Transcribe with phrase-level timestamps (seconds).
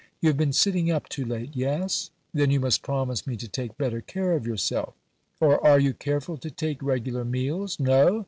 [0.19, 1.51] You have been sitting up too late?
[1.53, 2.09] Yes?
[2.33, 4.95] Then you must promise me to take better care of yourself."
[5.39, 7.79] Or, "Are you careful to take regular meals?
[7.79, 8.19] No?